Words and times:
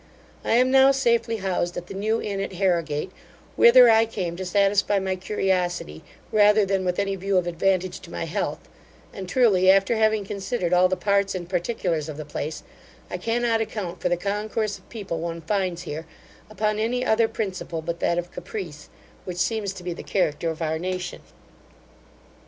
I 0.43 0.53
am 0.53 0.71
now 0.71 0.89
safely 0.89 1.37
housed 1.37 1.77
at 1.77 1.85
the 1.85 1.93
New 1.93 2.19
Inn, 2.19 2.39
at 2.41 2.53
Harrigate, 2.53 3.11
whither 3.55 3.87
I 3.87 4.07
came 4.07 4.35
to 4.35 4.45
satisfy 4.47 4.97
my 4.97 5.15
curiosity, 5.15 6.03
rather 6.31 6.65
than 6.65 6.83
with 6.83 6.97
any 6.97 7.15
view 7.15 7.37
of 7.37 7.45
advantage 7.45 7.99
to 7.99 8.09
my 8.11 8.25
health; 8.25 8.67
and, 9.13 9.29
truly, 9.29 9.69
after 9.69 9.97
having 9.97 10.25
considered 10.25 10.73
all 10.73 10.87
the 10.87 10.97
parts 10.97 11.35
and 11.35 11.47
particulars 11.47 12.09
of 12.09 12.17
the 12.17 12.25
place, 12.25 12.63
I 13.11 13.17
cannot 13.19 13.61
account 13.61 14.01
for 14.01 14.09
the 14.09 14.17
concourse 14.17 14.79
of 14.79 14.89
people 14.89 15.19
one 15.19 15.39
finds 15.41 15.83
here, 15.83 16.07
upon 16.49 16.79
any 16.79 17.05
other 17.05 17.27
principle 17.27 17.83
but 17.83 17.99
that 17.99 18.17
of 18.17 18.31
caprice, 18.31 18.89
which 19.25 19.37
seems 19.37 19.71
to 19.73 19.83
be 19.83 19.93
the 19.93 20.01
character 20.01 20.49
of 20.49 20.63
our 20.63 20.79
nation. 20.79 21.21